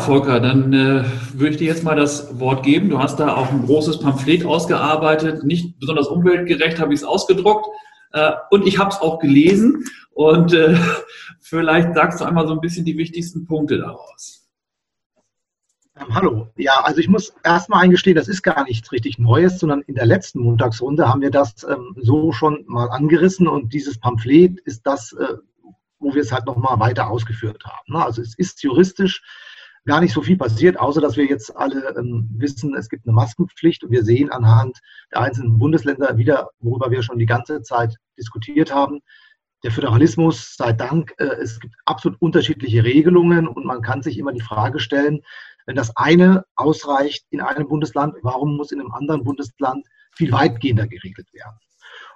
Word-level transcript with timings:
Volker, 0.00 0.40
dann 0.40 0.72
äh, 0.72 1.04
würde 1.34 1.50
ich 1.52 1.56
dir 1.58 1.68
jetzt 1.68 1.84
mal 1.84 1.94
das 1.94 2.38
Wort 2.40 2.62
geben. 2.64 2.88
Du 2.88 2.98
hast 2.98 3.20
da 3.20 3.34
auch 3.36 3.50
ein 3.50 3.64
großes 3.64 4.00
Pamphlet 4.00 4.44
ausgearbeitet, 4.44 5.44
nicht 5.44 5.78
besonders 5.78 6.08
umweltgerecht 6.08 6.80
habe 6.80 6.92
ich 6.92 7.00
es 7.00 7.04
ausgedruckt 7.04 7.66
äh, 8.12 8.32
und 8.50 8.66
ich 8.66 8.78
habe 8.78 8.90
es 8.90 9.00
auch 9.00 9.18
gelesen 9.18 9.84
und 10.12 10.52
äh, 10.52 10.76
vielleicht 11.40 11.94
sagst 11.94 12.20
du 12.20 12.24
einmal 12.24 12.46
so 12.46 12.54
ein 12.54 12.60
bisschen 12.60 12.84
die 12.84 12.98
wichtigsten 12.98 13.46
Punkte 13.46 13.78
daraus. 13.78 14.48
Ähm, 16.00 16.14
hallo. 16.14 16.48
Ja, 16.56 16.80
also 16.82 17.00
ich 17.00 17.08
muss 17.08 17.34
erstmal 17.44 17.84
eingestehen, 17.84 18.16
das 18.16 18.28
ist 18.28 18.42
gar 18.42 18.64
nichts 18.64 18.92
richtig 18.92 19.18
Neues, 19.18 19.58
sondern 19.58 19.82
in 19.82 19.94
der 19.94 20.06
letzten 20.06 20.40
Montagsrunde 20.40 21.08
haben 21.08 21.20
wir 21.20 21.30
das 21.30 21.64
ähm, 21.64 21.94
so 22.00 22.32
schon 22.32 22.64
mal 22.66 22.88
angerissen 22.90 23.46
und 23.46 23.72
dieses 23.72 23.98
Pamphlet 23.98 24.60
ist 24.60 24.86
das, 24.86 25.12
äh, 25.12 25.34
wo 25.98 26.14
wir 26.14 26.22
es 26.22 26.32
halt 26.32 26.46
nochmal 26.46 26.80
weiter 26.80 27.10
ausgeführt 27.10 27.64
haben. 27.64 27.92
Ne? 27.92 28.04
Also 28.04 28.22
es 28.22 28.34
ist 28.38 28.62
juristisch 28.62 29.22
gar 29.86 30.00
nicht 30.00 30.12
so 30.12 30.22
viel 30.22 30.36
passiert, 30.36 30.78
außer 30.78 31.00
dass 31.00 31.16
wir 31.16 31.24
jetzt 31.24 31.56
alle 31.56 31.94
ähm, 31.96 32.28
wissen, 32.36 32.74
es 32.74 32.88
gibt 32.88 33.06
eine 33.06 33.14
Maskenpflicht 33.14 33.82
und 33.84 33.90
wir 33.90 34.04
sehen 34.04 34.30
anhand 34.30 34.78
der 35.12 35.22
einzelnen 35.22 35.58
Bundesländer 35.58 36.16
wieder, 36.18 36.50
worüber 36.60 36.90
wir 36.90 37.02
schon 37.02 37.18
die 37.18 37.26
ganze 37.26 37.62
Zeit 37.62 37.96
diskutiert 38.18 38.74
haben. 38.74 39.00
Der 39.62 39.70
Föderalismus 39.70 40.56
sei 40.56 40.72
Dank, 40.72 41.12
äh, 41.18 41.24
es 41.24 41.60
gibt 41.60 41.74
absolut 41.84 42.20
unterschiedliche 42.20 42.84
Regelungen 42.84 43.48
und 43.48 43.64
man 43.64 43.82
kann 43.82 44.02
sich 44.02 44.18
immer 44.18 44.32
die 44.32 44.40
Frage 44.40 44.80
stellen, 44.80 45.20
wenn 45.66 45.76
das 45.76 45.96
eine 45.96 46.44
ausreicht 46.56 47.24
in 47.30 47.40
einem 47.40 47.68
Bundesland, 47.68 48.14
warum 48.22 48.56
muss 48.56 48.72
in 48.72 48.80
einem 48.80 48.92
anderen 48.92 49.24
Bundesland 49.24 49.86
viel 50.14 50.32
weitgehender 50.32 50.86
geregelt 50.86 51.32
werden? 51.32 51.56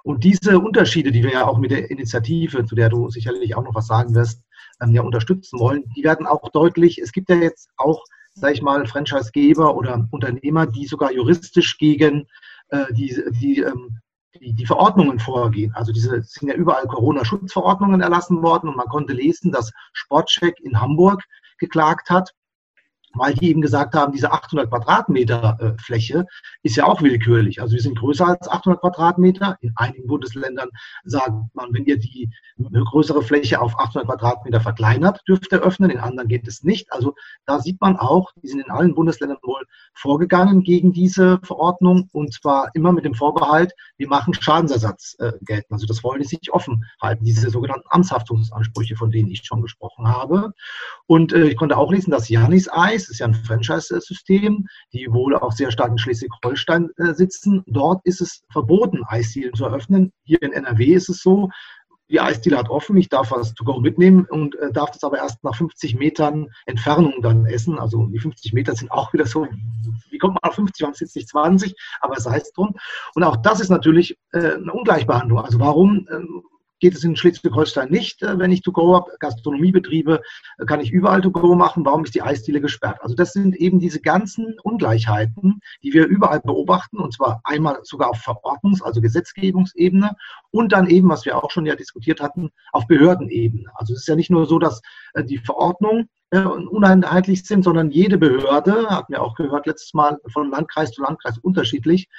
Und 0.03 0.23
diese 0.23 0.59
Unterschiede, 0.59 1.11
die 1.11 1.23
wir 1.23 1.31
ja 1.31 1.47
auch 1.47 1.57
mit 1.57 1.71
der 1.71 1.89
Initiative, 1.89 2.65
zu 2.65 2.75
der 2.75 2.89
du 2.89 3.09
sicherlich 3.09 3.55
auch 3.55 3.63
noch 3.63 3.73
was 3.73 3.87
sagen 3.87 4.13
wirst, 4.13 4.41
ähm, 4.81 4.91
ja 4.91 5.01
unterstützen 5.01 5.59
wollen, 5.59 5.83
die 5.95 6.03
werden 6.03 6.27
auch 6.27 6.49
deutlich. 6.49 6.99
Es 6.99 7.11
gibt 7.11 7.29
ja 7.29 7.35
jetzt 7.35 7.69
auch, 7.77 8.03
sage 8.33 8.53
ich 8.53 8.61
mal, 8.61 8.85
Franchisegeber 8.85 9.75
oder 9.75 10.07
Unternehmer, 10.11 10.67
die 10.67 10.85
sogar 10.85 11.11
juristisch 11.11 11.77
gegen 11.77 12.27
äh, 12.69 12.91
die, 12.93 13.21
die, 13.39 13.59
ähm, 13.59 13.99
die, 14.39 14.53
die 14.53 14.65
Verordnungen 14.65 15.19
vorgehen. 15.19 15.73
Also 15.75 15.91
diese 15.91 16.21
sind 16.21 16.49
ja 16.49 16.55
überall 16.55 16.87
Corona-Schutzverordnungen 16.87 18.01
erlassen 18.01 18.41
worden 18.41 18.69
und 18.69 18.77
man 18.77 18.87
konnte 18.87 19.13
lesen, 19.13 19.51
dass 19.51 19.71
Sportcheck 19.93 20.59
in 20.59 20.79
Hamburg 20.79 21.23
geklagt 21.57 22.09
hat 22.09 22.33
weil 23.15 23.33
die 23.33 23.49
eben 23.49 23.61
gesagt 23.61 23.95
haben, 23.95 24.11
diese 24.11 24.31
800 24.31 24.69
Quadratmeter 24.69 25.57
äh, 25.59 25.81
Fläche 25.81 26.25
ist 26.63 26.75
ja 26.75 26.85
auch 26.85 27.01
willkürlich. 27.01 27.61
Also 27.61 27.73
wir 27.73 27.81
sind 27.81 27.97
größer 27.97 28.27
als 28.27 28.47
800 28.47 28.81
Quadratmeter. 28.81 29.57
In 29.61 29.73
einigen 29.75 30.07
Bundesländern 30.07 30.69
sagt 31.03 31.33
man, 31.53 31.73
wenn 31.73 31.85
ihr 31.85 31.97
die 31.97 32.29
größere 32.57 33.21
Fläche 33.21 33.61
auf 33.61 33.77
800 33.79 34.07
Quadratmeter 34.07 34.61
verkleinert, 34.61 35.21
dürft 35.27 35.51
ihr 35.51 35.61
öffnen. 35.61 35.89
In 35.89 35.99
anderen 35.99 36.27
geht 36.29 36.47
es 36.47 36.63
nicht. 36.63 36.91
Also 36.91 37.15
da 37.45 37.59
sieht 37.59 37.81
man 37.81 37.97
auch, 37.97 38.31
die 38.41 38.47
sind 38.47 38.61
in 38.61 38.71
allen 38.71 38.95
Bundesländern 38.95 39.37
wohl 39.43 39.63
vorgegangen 39.93 40.63
gegen 40.63 40.93
diese 40.93 41.39
Verordnung 41.43 42.09
und 42.11 42.33
zwar 42.33 42.69
immer 42.73 42.91
mit 42.91 43.05
dem 43.05 43.13
Vorbehalt, 43.13 43.73
wir 43.97 44.07
machen 44.07 44.33
Schadensersatz 44.33 45.15
äh, 45.19 45.33
gelten. 45.41 45.73
Also 45.73 45.87
das 45.87 46.03
wollen 46.03 46.21
die 46.21 46.27
sich 46.27 46.51
offen 46.51 46.85
halten, 47.01 47.23
diese 47.23 47.49
sogenannten 47.49 47.87
Amtshaftungsansprüche, 47.89 48.95
von 48.95 49.11
denen 49.11 49.29
ich 49.29 49.43
schon 49.45 49.61
gesprochen 49.61 50.07
habe. 50.07 50.53
Und 51.07 51.33
äh, 51.33 51.47
ich 51.47 51.57
konnte 51.57 51.77
auch 51.77 51.91
lesen, 51.91 52.11
dass 52.11 52.29
Janis 52.29 52.69
Eis 52.69 53.04
das 53.05 53.11
ist 53.11 53.19
ja 53.19 53.27
ein 53.27 53.33
Franchise-System, 53.33 54.65
die 54.93 55.07
wohl 55.11 55.35
auch 55.35 55.51
sehr 55.51 55.71
stark 55.71 55.91
in 55.91 55.97
Schleswig-Holstein 55.97 56.89
äh, 56.97 57.13
sitzen. 57.13 57.63
Dort 57.67 58.01
ist 58.03 58.21
es 58.21 58.43
verboten, 58.51 59.03
Eisdielen 59.07 59.53
zu 59.53 59.65
eröffnen. 59.65 60.11
Hier 60.23 60.41
in 60.41 60.53
NRW 60.53 60.93
ist 60.93 61.09
es 61.09 61.21
so, 61.21 61.49
die 62.09 62.19
Eisdiele 62.19 62.57
hat 62.57 62.69
offen, 62.69 62.97
ich 62.97 63.09
darf 63.09 63.31
was 63.31 63.53
to 63.53 63.63
go 63.63 63.79
mitnehmen 63.79 64.25
und 64.29 64.55
äh, 64.55 64.71
darf 64.71 64.91
das 64.91 65.03
aber 65.03 65.17
erst 65.17 65.43
nach 65.43 65.55
50 65.55 65.95
Metern 65.95 66.47
Entfernung 66.65 67.21
dann 67.21 67.45
essen. 67.45 67.79
Also 67.79 68.05
die 68.07 68.19
50 68.19 68.53
Meter 68.53 68.75
sind 68.75 68.91
auch 68.91 69.13
wieder 69.13 69.25
so, 69.25 69.47
wie 70.09 70.17
kommt 70.17 70.35
man 70.35 70.49
auf 70.49 70.55
50, 70.55 70.81
warum 70.81 70.93
sind 70.93 71.07
es 71.07 71.15
nicht 71.15 71.29
20, 71.29 71.75
aber 72.01 72.19
sei 72.19 72.37
es 72.37 72.51
drum. 72.53 72.75
Und 73.15 73.23
auch 73.23 73.37
das 73.37 73.59
ist 73.59 73.69
natürlich 73.69 74.17
äh, 74.33 74.53
eine 74.53 74.71
Ungleichbehandlung. 74.71 75.39
Also 75.39 75.59
warum 75.59 76.07
ähm, 76.11 76.43
geht 76.85 76.93
es 76.93 77.03
in 77.03 77.15
Schleswig-Holstein 77.15 77.89
nicht, 77.89 78.21
äh, 78.21 78.37
wenn 78.37 78.51
ich 78.51 78.61
To-Go 78.61 78.93
habe. 78.93 79.11
Gastronomiebetriebe 79.19 80.21
äh, 80.59 80.65
kann 80.65 80.81
ich 80.81 80.91
überall 80.91 81.19
To-Go 81.19 81.55
machen. 81.55 81.83
Warum 81.83 82.03
ist 82.03 82.13
die 82.13 82.21
Eisdiele 82.21 82.61
gesperrt? 82.61 82.99
Also 83.01 83.15
das 83.15 83.33
sind 83.33 83.55
eben 83.55 83.79
diese 83.79 83.99
ganzen 83.99 84.59
Ungleichheiten, 84.61 85.61
die 85.81 85.93
wir 85.93 86.05
überall 86.05 86.41
beobachten, 86.41 86.99
und 86.99 87.11
zwar 87.11 87.41
einmal 87.43 87.79
sogar 87.81 88.11
auf 88.11 88.19
Verordnungs-, 88.19 88.83
also 88.83 89.01
Gesetzgebungsebene 89.01 90.15
und 90.51 90.73
dann 90.73 90.87
eben, 90.87 91.09
was 91.09 91.25
wir 91.25 91.43
auch 91.43 91.49
schon 91.49 91.65
ja 91.65 91.75
diskutiert 91.75 92.21
hatten, 92.21 92.51
auf 92.71 92.85
Behördenebene. 92.85 93.71
Also 93.73 93.93
es 93.93 94.01
ist 94.01 94.07
ja 94.07 94.15
nicht 94.15 94.29
nur 94.29 94.45
so, 94.45 94.59
dass 94.59 94.83
äh, 95.15 95.23
die 95.23 95.39
Verordnung 95.39 96.07
uneinheitlich 96.31 97.45
sind, 97.45 97.63
sondern 97.63 97.91
jede 97.91 98.17
Behörde, 98.17 98.89
hatten 98.89 99.13
wir 99.13 99.21
auch 99.21 99.35
gehört 99.35 99.67
letztes 99.67 99.93
Mal, 99.93 100.17
von 100.33 100.49
Landkreis 100.51 100.91
zu 100.91 101.01
Landkreis 101.01 101.37
unterschiedlich, 101.37 102.09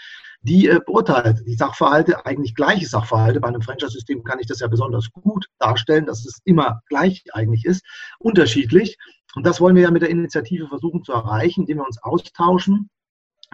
die 0.43 0.69
äh, 0.69 0.81
beurteilt 0.85 1.43
die 1.47 1.55
Sachverhalte, 1.55 2.25
eigentlich 2.27 2.55
gleiche 2.55 2.87
Sachverhalte. 2.87 3.41
Bei 3.41 3.49
einem 3.49 3.63
Franchise-System 3.63 4.25
kann 4.25 4.39
ich 4.39 4.47
das 4.47 4.61
ja 4.61 4.69
besonders 4.69 5.11
gut 5.11 5.47
darstellen, 5.59 6.07
dass 6.07 6.25
es 6.25 6.41
immer 6.45 6.83
gleich 6.89 7.25
eigentlich 7.33 7.65
ist, 7.65 7.85
unterschiedlich. 8.19 8.99
Und 9.35 9.47
das 9.47 9.61
wollen 9.61 9.77
wir 9.77 9.83
ja 9.83 9.91
mit 9.91 10.03
der 10.03 10.11
Initiative 10.11 10.69
versuchen 10.69 11.05
zu 11.05 11.13
erreichen, 11.13 11.63
indem 11.63 11.79
wir 11.79 11.87
uns 11.87 12.03
austauschen. 12.03 12.91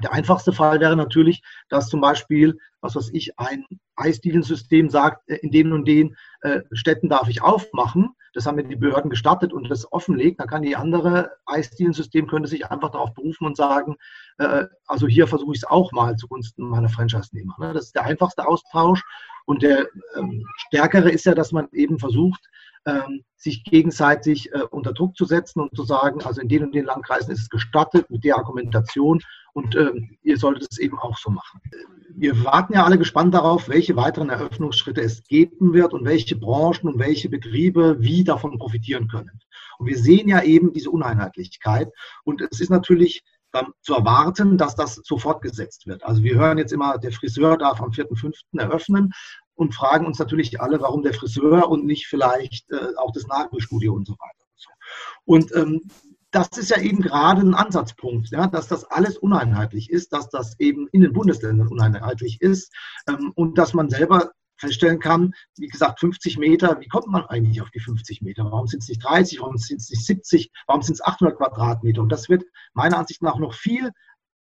Der 0.03 0.13
einfachste 0.13 0.53
Fall 0.53 0.81
wäre 0.81 0.97
natürlich, 0.97 1.43
dass 1.69 1.89
zum 1.89 2.01
Beispiel, 2.01 2.59
was 2.81 2.97
weiß 2.97 3.11
ich, 3.13 3.39
ein 3.39 3.65
Eisdielensystem 3.97 4.89
sagt, 4.89 5.29
äh, 5.29 5.37
in 5.37 5.51
den 5.51 5.73
und 5.73 5.87
den 5.87 6.17
äh, 6.41 6.61
Städten 6.73 7.09
darf 7.09 7.29
ich 7.29 7.43
aufmachen. 7.43 8.15
Das 8.35 8.47
haben 8.47 8.57
mir 8.57 8.65
die 8.65 8.77
Behörden 8.77 9.11
gestattet 9.11 9.53
und 9.53 9.71
das 9.71 9.93
offenlegt. 9.93 10.41
Dann 10.41 10.49
kann 10.49 10.63
die 10.63 10.77
andere 10.77 11.33
Eisdielensystem 11.45 12.27
könnte 12.27 12.49
sich 12.49 12.71
einfach 12.71 12.91
darauf 12.91 13.13
berufen 13.13 13.47
und 13.47 13.57
sagen, 13.57 13.97
äh, 14.39 14.65
also 14.87 15.07
hier 15.07 15.27
versuche 15.27 15.53
ich 15.53 15.59
es 15.59 15.69
auch 15.69 15.93
mal 15.93 16.17
zugunsten 16.17 16.69
meiner 16.69 16.89
Franchise-Nehmer. 16.89 17.57
Ne? 17.59 17.73
Das 17.75 17.87
ist 17.87 17.95
der 17.95 18.05
einfachste 18.05 18.47
Austausch. 18.47 19.03
Und 19.45 19.63
der 19.63 19.89
ähm, 20.17 20.47
stärkere 20.69 21.11
ist 21.11 21.27
ja, 21.27 21.35
dass 21.35 21.53
man 21.53 21.69
eben 21.73 21.99
versucht, 21.99 22.49
sich 23.37 23.65
gegenseitig 23.65 24.53
äh, 24.53 24.63
unter 24.71 24.93
Druck 24.93 25.17
zu 25.17 25.25
setzen 25.25 25.61
und 25.61 25.75
zu 25.75 25.85
sagen, 25.85 26.23
also 26.23 26.41
in 26.41 26.49
den 26.49 26.65
und 26.65 26.75
den 26.75 26.85
Landkreisen 26.85 27.33
ist 27.33 27.41
es 27.41 27.49
gestattet 27.49 28.11
mit 28.11 28.25
der 28.25 28.37
Argumentation 28.37 29.21
und 29.53 29.77
ähm, 29.77 30.17
ihr 30.23 30.37
solltet 30.37 30.69
es 30.71 30.79
eben 30.79 30.99
auch 30.99 31.19
so 31.19 31.31
machen. 31.31 31.61
Wir 32.15 32.45
warten 32.45 32.75
ja 32.75 32.85
alle 32.85 32.99
gespannt 32.99 33.35
darauf, 33.35 33.69
welche 33.69 33.97
weiteren 33.97 34.31
Eröffnungsschritte 34.31 35.01
es 35.01 35.25
geben 35.25 35.73
wird 35.73 35.93
und 35.93 36.05
welche 36.05 36.37
Branchen 36.37 36.89
und 36.89 36.99
welche 36.99 37.29
Betriebe 37.29 37.97
wie 38.01 38.25
davon 38.25 38.59
profitieren 38.59 39.09
können. 39.09 39.41
Und 39.79 39.87
wir 39.87 39.99
sehen 39.99 40.29
ja 40.29 40.43
eben 40.43 40.73
diese 40.73 40.91
Uneinheitlichkeit. 40.91 41.91
Und 42.25 42.41
es 42.41 42.61
ist 42.61 42.71
natürlich 42.71 43.23
zu 43.83 43.95
erwarten, 43.95 44.57
dass 44.57 44.75
das 44.75 45.01
so 45.05 45.19
fortgesetzt 45.19 45.87
wird. 45.87 46.03
Also 46.05 46.23
wir 46.23 46.37
hören 46.37 46.59
jetzt 46.59 46.73
immer, 46.73 46.99
der 46.99 47.13
Friseur 47.13 47.59
darf 47.59 47.83
am 47.83 47.91
4.5. 47.91 48.33
eröffnen 48.59 49.13
und 49.55 49.75
fragen 49.75 50.07
uns 50.07 50.19
natürlich 50.19 50.61
alle, 50.61 50.81
warum 50.81 51.03
der 51.03 51.15
Friseur 51.15 51.69
und 51.69 51.85
nicht 51.85 52.07
vielleicht 52.07 52.71
äh, 52.71 52.97
auch 52.97 53.13
das 53.13 53.27
Nagelstudio 53.27 53.93
und 53.95 54.07
so 54.07 54.15
weiter. 54.15 54.43
Und 55.25 55.55
ähm, 55.55 55.83
das 56.31 56.49
ist 56.57 56.71
ja 56.71 56.81
eben 56.81 57.03
gerade 57.03 57.43
ein 57.43 57.55
Ansatzpunkt, 57.55 58.31
ja, 58.31 58.47
dass 58.47 58.67
das 58.67 58.85
alles 58.85 59.19
uneinheitlich 59.19 59.91
ist, 59.91 60.13
dass 60.13 60.31
das 60.31 60.59
eben 60.59 60.89
in 60.89 61.03
den 61.03 61.13
Bundesländern 61.13 61.69
uneinheitlich 61.69 62.41
ist 62.41 62.73
ähm, 63.09 63.33
und 63.35 63.59
dass 63.59 63.75
man 63.75 63.91
selber 63.91 64.33
feststellen 64.57 65.01
kann, 65.01 65.35
wie 65.57 65.67
gesagt, 65.67 66.01
50 66.01 66.39
Meter, 66.39 66.81
wie 66.81 66.89
kommt 66.89 67.09
man 67.09 67.25
eigentlich 67.27 67.61
auf 67.61 67.71
die 67.71 67.81
50 67.81 68.23
Meter? 68.23 68.45
Warum 68.45 68.67
sind 68.67 68.83
es 68.83 68.89
nicht 68.89 69.05
30, 69.05 69.41
warum 69.41 69.59
sind 69.59 69.81
es 69.81 69.91
nicht 69.91 70.07
70, 70.07 70.51
warum 70.67 70.83
sind 70.83 70.95
es 70.95 71.05
800 71.05 71.37
Quadratmeter? 71.37 72.01
Und 72.01 72.11
das 72.11 72.29
wird 72.29 72.45
meiner 72.73 72.99
Ansicht 72.99 73.23
nach 73.23 73.39
noch 73.39 73.55
viel 73.55 73.91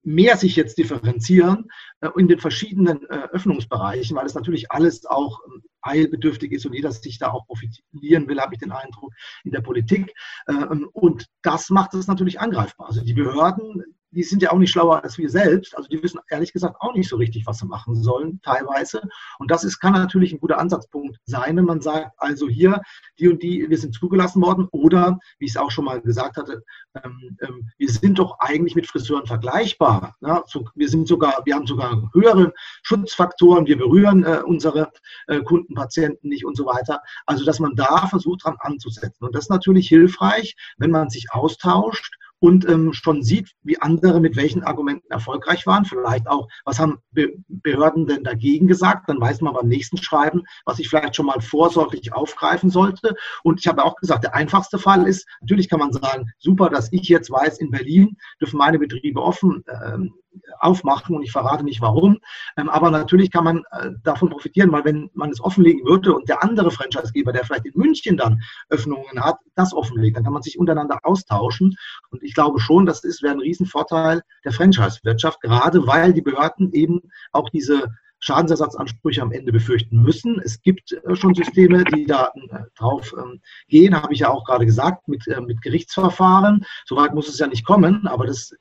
mehr 0.02 0.36
sich 0.36 0.56
jetzt 0.56 0.78
differenzieren 0.78 1.70
äh, 2.00 2.08
in 2.16 2.28
den 2.28 2.38
verschiedenen 2.38 3.04
äh, 3.08 3.28
Öffnungsbereichen, 3.32 4.16
weil 4.16 4.26
es 4.26 4.34
natürlich 4.34 4.70
alles 4.70 5.06
auch 5.06 5.40
ähm, 5.46 5.62
eilbedürftig 5.80 6.52
ist 6.52 6.66
und 6.66 6.74
jeder 6.74 6.92
sich 6.92 7.18
da 7.18 7.30
auch 7.30 7.46
profitieren 7.46 8.28
will, 8.28 8.40
habe 8.40 8.54
ich 8.54 8.60
den 8.60 8.72
Eindruck, 8.72 9.12
in 9.44 9.52
der 9.52 9.60
Politik. 9.60 10.14
Ähm, 10.48 10.88
und 10.92 11.26
das 11.42 11.70
macht 11.70 11.94
es 11.94 12.06
natürlich 12.06 12.40
angreifbar. 12.40 12.88
Also 12.88 13.04
die 13.04 13.14
Behörden, 13.14 13.82
die 14.12 14.22
sind 14.22 14.42
ja 14.42 14.52
auch 14.52 14.58
nicht 14.58 14.70
schlauer 14.70 15.02
als 15.02 15.18
wir 15.18 15.28
selbst. 15.28 15.76
Also 15.76 15.88
die 15.88 16.02
wissen 16.02 16.20
ehrlich 16.30 16.52
gesagt 16.52 16.76
auch 16.80 16.94
nicht 16.94 17.08
so 17.08 17.16
richtig, 17.16 17.46
was 17.46 17.58
sie 17.58 17.66
machen 17.66 18.00
sollen, 18.02 18.40
teilweise. 18.42 19.02
Und 19.38 19.50
das 19.50 19.64
ist, 19.64 19.80
kann 19.80 19.94
natürlich 19.94 20.32
ein 20.32 20.40
guter 20.40 20.58
Ansatzpunkt 20.58 21.18
sein, 21.24 21.56
wenn 21.56 21.64
man 21.64 21.80
sagt, 21.80 22.12
also 22.18 22.48
hier, 22.48 22.82
die 23.18 23.28
und 23.28 23.42
die, 23.42 23.68
wir 23.68 23.78
sind 23.78 23.94
zugelassen 23.94 24.42
worden. 24.42 24.68
Oder, 24.70 25.18
wie 25.38 25.46
ich 25.46 25.52
es 25.52 25.56
auch 25.56 25.70
schon 25.70 25.86
mal 25.86 26.00
gesagt 26.00 26.36
hatte, 26.36 26.62
ähm, 27.02 27.36
ähm, 27.40 27.68
wir 27.78 27.88
sind 27.88 28.18
doch 28.18 28.38
eigentlich 28.38 28.74
mit 28.74 28.86
Friseuren 28.86 29.26
vergleichbar. 29.26 30.14
So, 30.46 30.68
wir 30.74 30.88
sind 30.88 31.08
sogar, 31.08 31.42
wir 31.44 31.54
haben 31.54 31.66
sogar 31.66 32.10
höhere 32.12 32.52
Schutzfaktoren, 32.82 33.66
wir 33.66 33.78
berühren 33.78 34.24
äh, 34.24 34.42
unsere 34.44 34.90
äh, 35.26 35.40
Kunden, 35.40 35.74
Patienten 35.74 36.28
nicht 36.28 36.44
und 36.44 36.56
so 36.56 36.66
weiter. 36.66 37.00
Also, 37.26 37.44
dass 37.44 37.60
man 37.60 37.74
da 37.74 38.06
versucht, 38.06 38.44
dran 38.44 38.56
anzusetzen. 38.60 39.24
Und 39.24 39.34
das 39.34 39.44
ist 39.44 39.50
natürlich 39.50 39.88
hilfreich, 39.88 40.54
wenn 40.76 40.90
man 40.90 41.08
sich 41.08 41.32
austauscht 41.32 42.16
und 42.42 42.68
ähm, 42.68 42.92
schon 42.92 43.22
sieht, 43.22 43.52
wie 43.62 43.80
andere 43.80 44.18
mit 44.20 44.34
welchen 44.36 44.64
Argumenten 44.64 45.08
erfolgreich 45.12 45.64
waren. 45.64 45.84
Vielleicht 45.84 46.26
auch, 46.26 46.48
was 46.64 46.80
haben 46.80 46.98
Be 47.12 47.34
Behörden 47.46 48.08
denn 48.08 48.24
dagegen 48.24 48.66
gesagt? 48.66 49.08
Dann 49.08 49.20
weiß 49.20 49.42
man 49.42 49.54
beim 49.54 49.68
nächsten 49.68 49.96
Schreiben, 49.96 50.42
was 50.64 50.80
ich 50.80 50.88
vielleicht 50.88 51.14
schon 51.14 51.26
mal 51.26 51.40
vorsorglich 51.40 52.12
aufgreifen 52.12 52.68
sollte. 52.68 53.14
Und 53.44 53.60
ich 53.60 53.68
habe 53.68 53.84
auch 53.84 53.94
gesagt, 53.94 54.24
der 54.24 54.34
einfachste 54.34 54.80
Fall 54.80 55.06
ist, 55.06 55.24
natürlich 55.40 55.68
kann 55.68 55.78
man 55.78 55.92
sagen, 55.92 56.32
super, 56.38 56.68
dass 56.68 56.92
ich 56.92 57.08
jetzt 57.08 57.30
weiß, 57.30 57.58
in 57.58 57.70
Berlin 57.70 58.16
dürfen 58.40 58.58
meine 58.58 58.80
Betriebe 58.80 59.22
offen 59.22 59.62
ähm, 59.68 60.12
aufmachen 60.58 61.16
und 61.16 61.22
ich 61.22 61.32
verrate 61.32 61.64
nicht 61.64 61.80
warum. 61.80 62.18
Ähm, 62.56 62.68
aber 62.68 62.90
natürlich 62.90 63.30
kann 63.30 63.44
man 63.44 63.58
äh, 63.72 63.90
davon 64.02 64.30
profitieren, 64.30 64.72
weil 64.72 64.84
wenn 64.84 65.10
man 65.14 65.30
es 65.30 65.40
offenlegen 65.40 65.84
würde 65.86 66.14
und 66.14 66.28
der 66.28 66.42
andere 66.42 66.70
Franchisegeber, 66.70 67.32
der 67.32 67.44
vielleicht 67.44 67.66
in 67.66 67.72
München 67.74 68.16
dann 68.16 68.40
Öffnungen 68.68 69.22
hat, 69.22 69.38
das 69.54 69.74
offenlegt, 69.74 70.16
dann 70.16 70.24
kann 70.24 70.32
man 70.32 70.42
sich 70.42 70.58
untereinander 70.58 70.98
austauschen. 71.02 71.76
Und 72.10 72.22
ich 72.22 72.34
glaube 72.34 72.60
schon, 72.60 72.86
das 72.86 73.04
ist, 73.04 73.22
wäre 73.22 73.34
ein 73.34 73.40
Riesenvorteil 73.40 74.22
der 74.44 74.52
Franchise-Wirtschaft, 74.52 75.40
gerade 75.40 75.86
weil 75.86 76.12
die 76.12 76.22
Behörden 76.22 76.72
eben 76.72 77.00
auch 77.32 77.48
diese 77.50 77.88
Schadensersatzansprüche 78.22 79.20
am 79.20 79.32
Ende 79.32 79.50
befürchten 79.50 80.00
müssen. 80.00 80.40
Es 80.44 80.62
gibt 80.62 80.92
äh, 80.92 81.16
schon 81.16 81.34
Systeme, 81.34 81.84
die 81.84 82.06
da 82.06 82.30
äh, 82.34 82.58
drauf 82.76 83.12
ähm, 83.18 83.40
gehen, 83.68 84.00
habe 84.00 84.14
ich 84.14 84.20
ja 84.20 84.30
auch 84.30 84.44
gerade 84.44 84.64
gesagt, 84.64 85.08
mit, 85.08 85.24
mit 85.44 85.60
Gerichtsverfahren. 85.60 86.64
Soweit 86.86 87.14
muss 87.14 87.28
es 87.28 87.38
ja 87.38 87.48
nicht 87.48 87.66
kommen, 87.66 88.06
aber 88.06 88.26
das 88.26 88.54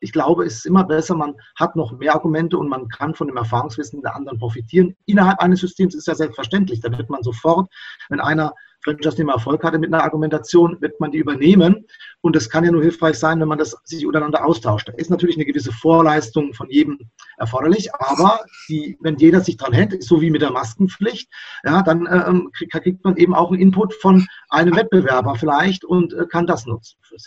ich 0.00 0.12
glaube, 0.12 0.44
es 0.44 0.56
ist 0.56 0.66
immer 0.66 0.84
besser, 0.84 1.14
man 1.14 1.34
hat 1.56 1.76
noch 1.76 1.92
mehr 1.98 2.14
Argumente 2.14 2.58
und 2.58 2.68
man 2.68 2.88
kann 2.88 3.14
von 3.14 3.26
dem 3.26 3.36
Erfahrungswissen 3.36 4.02
der 4.02 4.14
anderen 4.14 4.38
profitieren. 4.38 4.94
Innerhalb 5.06 5.40
eines 5.40 5.60
Systems 5.60 5.94
ist 5.94 6.06
ja 6.06 6.14
selbstverständlich. 6.14 6.80
Da 6.80 6.96
wird 6.96 7.10
man 7.10 7.22
sofort, 7.22 7.68
wenn 8.08 8.20
einer 8.20 8.52
Franchise-Nehmer 8.84 9.34
Erfolg 9.34 9.62
hatte 9.64 9.78
mit 9.78 9.92
einer 9.92 10.04
Argumentation, 10.04 10.80
wird 10.80 10.98
man 11.00 11.10
die 11.10 11.18
übernehmen. 11.18 11.84
Und 12.20 12.36
es 12.36 12.48
kann 12.48 12.64
ja 12.64 12.70
nur 12.70 12.82
hilfreich 12.82 13.18
sein, 13.18 13.40
wenn 13.40 13.48
man 13.48 13.58
das 13.58 13.76
sich 13.84 14.06
untereinander 14.06 14.44
austauscht. 14.44 14.88
Da 14.88 14.92
ist 14.92 15.10
natürlich 15.10 15.36
eine 15.36 15.44
gewisse 15.44 15.72
Vorleistung 15.72 16.54
von 16.54 16.70
jedem 16.70 16.98
erforderlich, 17.38 17.92
aber 17.94 18.40
die, 18.68 18.96
wenn 19.00 19.16
jeder 19.16 19.40
sich 19.40 19.56
dran 19.56 19.72
hält, 19.72 20.02
so 20.02 20.20
wie 20.20 20.30
mit 20.30 20.42
der 20.42 20.52
Maskenpflicht, 20.52 21.28
ja, 21.64 21.82
dann 21.82 22.06
äh, 22.06 22.28
ähm, 22.28 22.50
kriegt, 22.52 22.72
kriegt, 22.72 23.04
man 23.04 23.16
eben 23.16 23.34
auch 23.34 23.50
einen 23.50 23.60
Input 23.60 23.94
von 23.94 24.26
einem 24.50 24.76
Wettbewerber 24.76 25.34
vielleicht 25.34 25.84
und 25.84 26.12
äh, 26.12 26.26
kann 26.26 26.46
das 26.46 26.66
nutzen 26.66 26.98
für 27.02 27.18
sich. 27.18 27.26